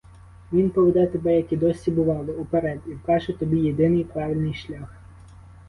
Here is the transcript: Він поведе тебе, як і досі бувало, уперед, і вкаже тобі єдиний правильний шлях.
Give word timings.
Він 0.53 0.69
поведе 0.69 1.07
тебе, 1.07 1.35
як 1.35 1.53
і 1.53 1.57
досі 1.57 1.91
бувало, 1.91 2.33
уперед, 2.33 2.79
і 2.87 2.89
вкаже 2.89 3.33
тобі 3.33 3.57
єдиний 3.57 4.03
правильний 4.03 4.53
шлях. 4.53 4.97